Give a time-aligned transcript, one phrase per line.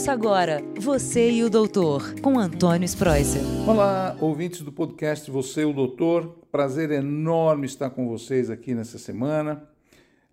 [0.00, 3.42] Ouça agora Você e o Doutor, com Antônio Spreuser.
[3.68, 6.38] Olá, ouvintes do podcast Você e o Doutor.
[6.50, 9.62] Prazer enorme estar com vocês aqui nessa semana.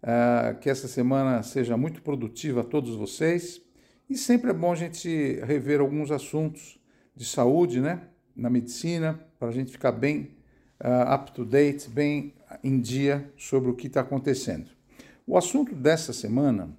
[0.02, 3.62] Uh, que essa semana seja muito produtiva a todos vocês.
[4.10, 6.80] E sempre é bom a gente rever alguns assuntos
[7.14, 8.04] de saúde, né?
[8.34, 10.32] Na medicina, para a gente ficar bem
[10.82, 14.70] uh, up to date, bem em dia sobre o que está acontecendo.
[15.28, 16.70] O assunto dessa semana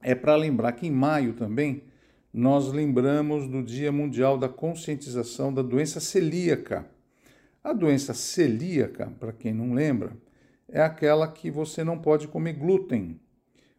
[0.00, 1.90] é para lembrar que em maio também
[2.32, 6.86] nós lembramos do Dia Mundial da Conscientização da Doença Celíaca.
[7.62, 10.16] A doença celíaca, para quem não lembra,
[10.68, 13.20] é aquela que você não pode comer glúten.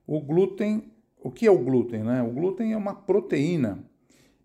[0.08, 2.04] O glúten, o que é o glúten?
[2.04, 2.22] Né?
[2.22, 3.84] O glúten é uma proteína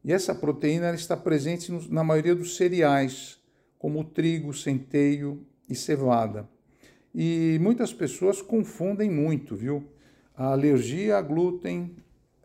[0.03, 3.39] e essa proteína está presente na maioria dos cereais,
[3.79, 6.49] como trigo, centeio e cevada.
[7.15, 9.85] E muitas pessoas confundem muito, viu?
[10.35, 11.95] A alergia a glúten,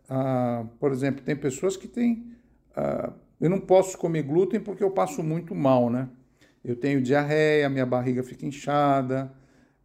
[0.08, 2.32] a, por exemplo, tem pessoas que têm.
[2.74, 6.08] A, eu não posso comer glúten porque eu passo muito mal, né?
[6.64, 9.32] Eu tenho diarreia, minha barriga fica inchada,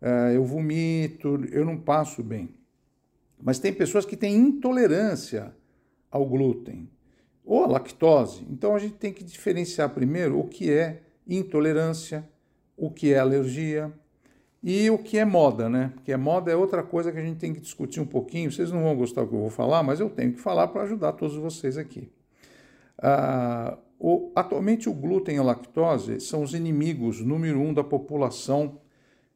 [0.02, 2.55] a, eu vomito, eu não passo bem.
[3.41, 5.53] Mas tem pessoas que têm intolerância
[6.11, 6.89] ao glúten
[7.43, 8.45] ou à lactose.
[8.49, 12.27] Então a gente tem que diferenciar primeiro o que é intolerância,
[12.75, 13.93] o que é alergia
[14.61, 15.91] e o que é moda, né?
[15.95, 18.52] Porque moda é outra coisa que a gente tem que discutir um pouquinho.
[18.52, 20.83] Vocês não vão gostar do que eu vou falar, mas eu tenho que falar para
[20.83, 22.11] ajudar todos vocês aqui.
[22.97, 28.80] Ah, o, atualmente, o glúten e a lactose são os inimigos número um da população,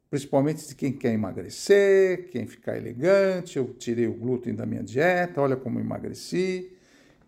[0.09, 3.57] principalmente de quem quer emagrecer, quem ficar elegante.
[3.57, 6.69] Eu tirei o glúten da minha dieta, olha como emagreci.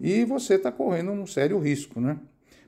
[0.01, 2.19] E você está correndo um sério risco, né?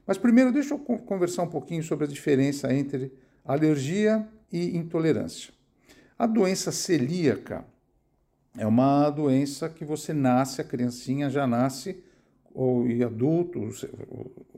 [0.05, 3.11] Mas primeiro, deixa eu conversar um pouquinho sobre a diferença entre
[3.43, 5.53] alergia e intolerância.
[6.17, 7.65] A doença celíaca
[8.57, 12.03] é uma doença que você nasce, a criancinha já nasce,
[12.53, 13.69] ou e adulto,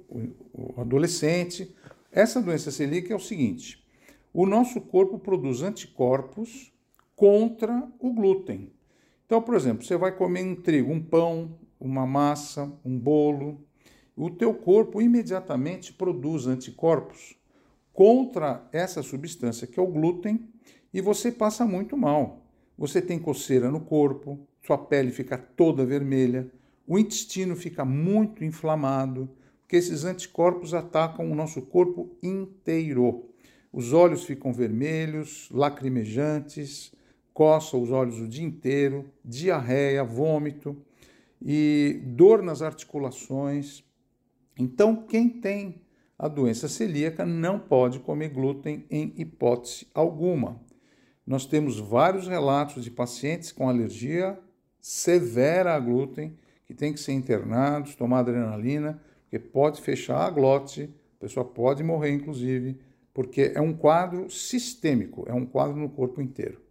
[0.09, 1.76] o, adolescente.
[2.12, 3.86] Essa doença celíaca é o seguinte:
[4.34, 6.72] o nosso corpo produz anticorpos
[7.16, 8.72] contra o glúten.
[9.25, 13.63] Então, por exemplo, você vai comer um trigo, um pão, uma massa, um bolo,
[14.16, 17.38] o teu corpo imediatamente produz anticorpos
[17.94, 20.47] contra essa substância que é o glúten
[20.94, 22.45] e você passa muito mal.
[22.77, 26.50] Você tem coceira no corpo, sua pele fica toda vermelha,
[26.88, 29.29] o intestino fica muito inflamado,
[29.61, 33.29] porque esses anticorpos atacam o nosso corpo inteiro.
[33.72, 36.91] Os olhos ficam vermelhos, lacrimejantes,
[37.33, 40.75] coça os olhos o dia inteiro, diarreia, vômito
[41.41, 43.83] e dor nas articulações.
[44.57, 45.81] Então, quem tem
[46.19, 50.62] a doença celíaca não pode comer glúten em hipótese alguma.
[51.25, 54.38] Nós temos vários relatos de pacientes com alergia
[54.81, 56.38] severa a glúten
[56.68, 61.84] que tem que ser internados, tomar adrenalina, porque pode fechar a glote, a pessoa pode
[61.84, 62.78] morrer, inclusive,
[63.13, 66.62] porque é um quadro sistêmico, é um quadro no corpo inteiro.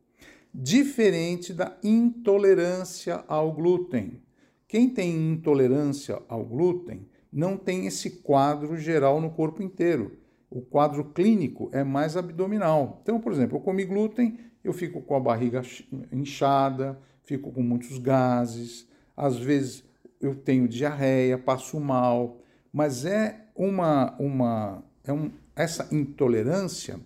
[0.52, 4.20] Diferente da intolerância ao glúten.
[4.66, 10.18] Quem tem intolerância ao glúten não tem esse quadro geral no corpo inteiro.
[10.50, 13.00] O quadro clínico é mais abdominal.
[13.02, 15.62] Então, por exemplo, eu comi glúten, eu fico com a barriga
[16.10, 19.84] inchada, fico com muitos gases, às vezes
[20.20, 22.40] eu tenho diarreia, passo mal,
[22.72, 26.98] mas é uma uma é um, essa intolerância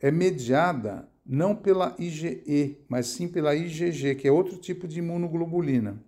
[0.00, 6.02] é mediada não pela IgE, mas sim pela IgG, que é outro tipo de imunoglobulina.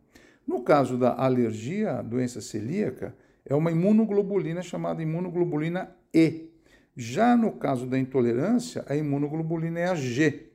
[0.45, 6.51] No caso da alergia, doença celíaca, é uma imunoglobulina chamada imunoglobulina E.
[6.97, 10.51] Já no caso da intolerância, a imunoglobulina é a G.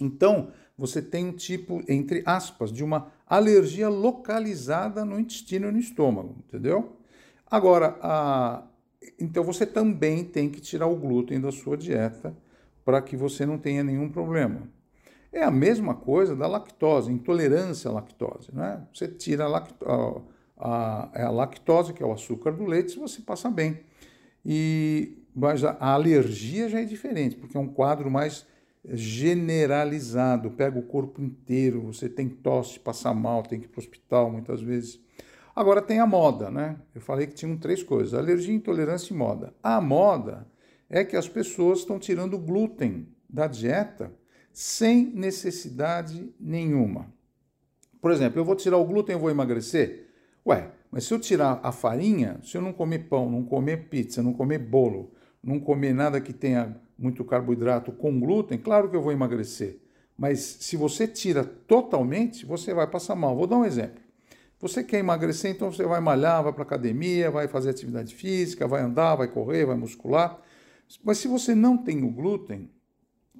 [0.00, 5.78] Então, você tem um tipo, entre aspas, de uma alergia localizada no intestino e no
[5.78, 6.96] estômago, entendeu?
[7.50, 8.64] Agora, a...
[9.18, 12.36] então você também tem que tirar o glúten da sua dieta
[12.84, 14.68] para que você não tenha nenhum problema.
[15.32, 18.86] É a mesma coisa da lactose, intolerância à lactose, né?
[18.92, 22.98] Você tira a lactose a, é a lactose, que é o açúcar do leite, se
[22.98, 23.80] você passa bem.
[24.44, 28.46] E, mas a, a alergia já é diferente, porque é um quadro mais
[28.88, 33.82] generalizado, pega o corpo inteiro, você tem tosse, passa mal, tem que ir para o
[33.82, 35.00] hospital muitas vezes.
[35.54, 36.76] Agora tem a moda, né?
[36.94, 39.54] Eu falei que tinham três coisas: alergia, intolerância e moda.
[39.62, 40.46] A moda
[40.88, 44.12] é que as pessoas estão tirando glúten da dieta
[44.52, 47.12] sem necessidade nenhuma.
[48.00, 50.05] Por exemplo, eu vou tirar o glúten e vou emagrecer?
[50.46, 54.22] Ué, mas se eu tirar a farinha, se eu não comer pão, não comer pizza,
[54.22, 55.12] não comer bolo,
[55.42, 59.80] não comer nada que tenha muito carboidrato com glúten, claro que eu vou emagrecer.
[60.16, 63.36] Mas se você tira totalmente, você vai passar mal.
[63.36, 64.00] Vou dar um exemplo.
[64.58, 68.80] Você quer emagrecer, então você vai malhar, vai para academia, vai fazer atividade física, vai
[68.80, 70.40] andar, vai correr, vai muscular.
[71.04, 72.70] Mas se você não tem o glúten,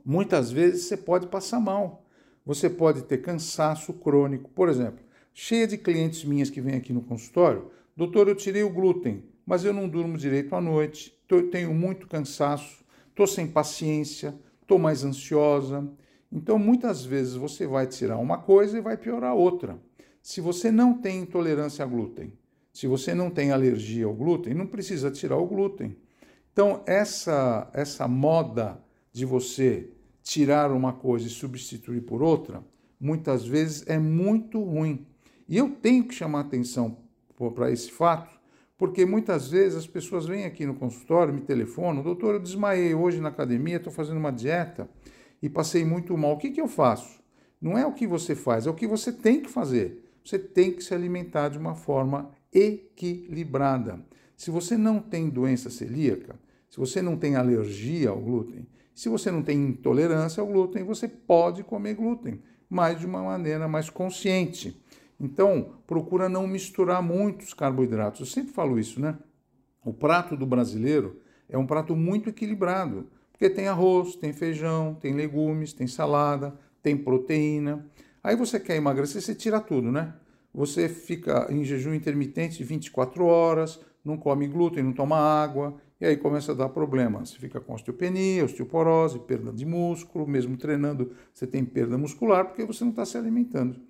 [0.05, 2.05] muitas vezes você pode passar mal.
[2.44, 4.50] Você pode ter cansaço crônico.
[4.50, 5.06] Por exemplo,
[5.38, 9.67] cheia de clientes minhas que vêm aqui no consultório, doutor, eu tirei o glúten, mas
[9.67, 11.15] eu não durmo direito à noite,
[11.53, 15.87] tenho muito cansaço, estou sem paciência, estou mais ansiosa.
[16.33, 19.79] Então, muitas vezes você vai tirar uma coisa e vai piorar outra.
[20.23, 22.33] Se você não tem intolerância a glúten,
[22.73, 25.99] se você não tem alergia ao glúten, não precisa tirar o glúten.
[26.50, 29.91] Então, essa, essa moda de você
[30.23, 32.65] tirar uma coisa e substituir por outra,
[32.99, 35.06] muitas vezes é muito ruim.
[35.48, 36.98] E eu tenho que chamar atenção
[37.54, 38.37] para esse fato,
[38.76, 43.20] porque muitas vezes as pessoas vêm aqui no consultório, me telefonam, doutor, eu desmaiei hoje
[43.20, 44.88] na academia, estou fazendo uma dieta
[45.40, 46.32] e passei muito mal.
[46.32, 47.20] O que, que eu faço?
[47.60, 50.02] Não é o que você faz, é o que você tem que fazer.
[50.25, 54.04] Você tem que se alimentar de uma forma equilibrada.
[54.37, 56.38] Se você não tem doença celíaca,
[56.69, 61.06] se você não tem alergia ao glúten, se você não tem intolerância ao glúten, você
[61.06, 64.82] pode comer glúten, mas de uma maneira mais consciente.
[65.18, 68.20] Então, procura não misturar muitos carboidratos.
[68.20, 69.18] Eu sempre falo isso, né?
[69.84, 75.14] O prato do brasileiro é um prato muito equilibrado, porque tem arroz, tem feijão, tem
[75.14, 77.86] legumes, tem salada, tem proteína.
[78.22, 80.14] Aí você quer emagrecer, você tira tudo, né?
[80.52, 86.06] Você fica em jejum intermitente de 24 horas, não come glúten, não toma água, e
[86.06, 87.24] aí começa a dar problema.
[87.24, 92.64] Você fica com osteopenia, osteoporose, perda de músculo, mesmo treinando, você tem perda muscular porque
[92.64, 93.80] você não está se alimentando.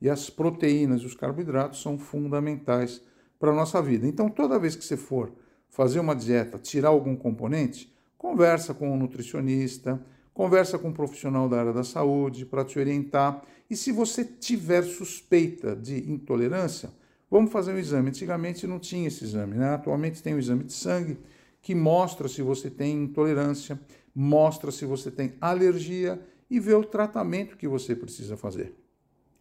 [0.00, 3.00] E as proteínas e os carboidratos são fundamentais
[3.38, 4.06] para a nossa vida.
[4.06, 5.32] Então, toda vez que você for
[5.68, 10.02] fazer uma dieta, tirar algum componente, conversa com um nutricionista,
[10.32, 13.42] conversa com um profissional da área da saúde para te orientar.
[13.68, 16.90] E se você tiver suspeita de intolerância,
[17.30, 18.08] vamos fazer um exame.
[18.08, 19.70] Antigamente não tinha esse exame, né?
[19.70, 21.18] Atualmente tem um exame de sangue
[21.62, 23.80] que mostra se você tem intolerância,
[24.14, 28.72] mostra se você tem alergia e vê o tratamento que você precisa fazer.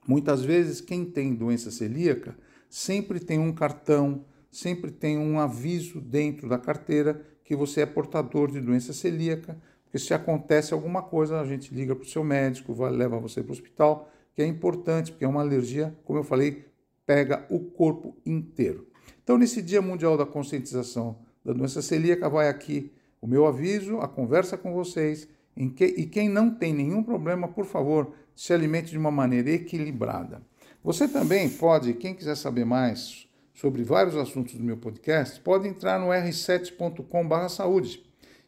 [0.07, 2.37] Muitas vezes quem tem doença celíaca
[2.69, 8.51] sempre tem um cartão, sempre tem um aviso dentro da carteira que você é portador
[8.51, 9.57] de doença celíaca
[9.95, 13.41] porque se acontece alguma coisa, a gente liga para o seu médico, vai, leva você
[13.41, 16.65] para o hospital, que é importante, porque é uma alergia, como eu falei,
[17.05, 18.85] pega o corpo inteiro.
[19.23, 22.91] Então, nesse Dia Mundial da Conscientização da Doença Celíaca, vai aqui
[23.21, 25.29] o meu aviso, a conversa com vocês.
[25.75, 30.41] Que, e quem não tem nenhum problema, por favor, se alimente de uma maneira equilibrada.
[30.83, 35.99] Você também pode, quem quiser saber mais sobre vários assuntos do meu podcast, pode entrar
[35.99, 38.03] no r7.com/saúde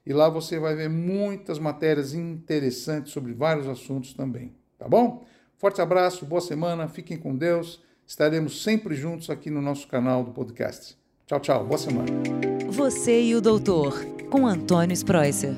[0.05, 5.25] e lá você vai ver muitas matérias interessantes sobre vários assuntos também, tá bom?
[5.57, 7.81] Forte abraço, boa semana, fiquem com Deus.
[8.05, 10.95] Estaremos sempre juntos aqui no nosso canal do podcast.
[11.25, 12.07] Tchau, tchau, boa semana.
[12.69, 15.55] Você e o doutor, com Antônio Spreuser.